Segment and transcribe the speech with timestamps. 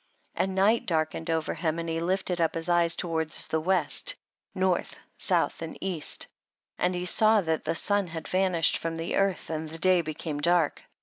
[0.31, 0.43] 16.
[0.43, 4.15] And night darkened over him, and he lifted up his eyes toward the west,
[4.55, 6.25] north, south and east,
[6.79, 10.39] and he saw that the sun had vanished from the earth, and the day became
[10.39, 10.81] dark.